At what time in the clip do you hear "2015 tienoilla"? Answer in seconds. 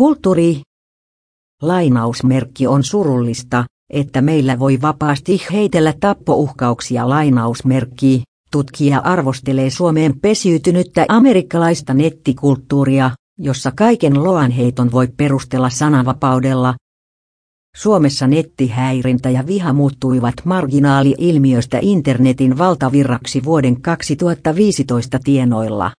23.82-25.90